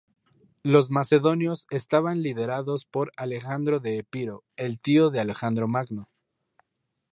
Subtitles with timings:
[0.63, 6.09] Los macedonios estaban liderados por Alejandro de Epiro, el tío de Alejandro Magno.